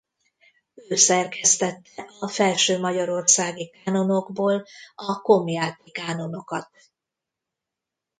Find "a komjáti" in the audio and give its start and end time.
4.95-5.91